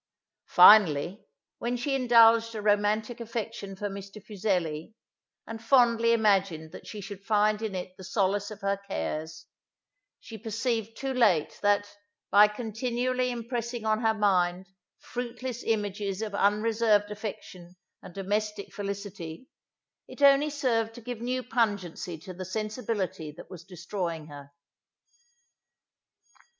[0.47, 1.21] Finally,
[1.59, 4.19] when she indulged a romantic affection for Mr.
[4.19, 4.95] Fuseli,
[5.45, 9.45] and fondly imagined that she should find in it the solace of her cares,
[10.19, 11.87] she perceived too late, that,
[12.31, 14.65] by continually impressing on her mind
[14.97, 19.49] fruitless images of unreserved affection and domestic felicity,
[20.07, 24.51] it only served to give new pungency to the sensibility that was destroying her.